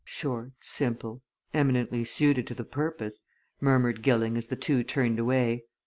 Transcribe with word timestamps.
"Short, 0.03 0.53
simple, 0.61 1.21
eminently 1.53 2.03
suited 2.05 2.47
to 2.47 2.55
the 2.55 2.63
purpose," 2.63 3.21
murmured 3.59 4.01
Gilling 4.01 4.35
as 4.35 4.47
the 4.47 4.55
two 4.55 4.83
turned 4.83 5.19
away. 5.19 5.65